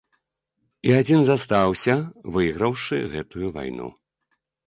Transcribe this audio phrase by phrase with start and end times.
[0.87, 1.95] І адзін застаўся,
[2.37, 3.87] выйграўшы гэтую вайну.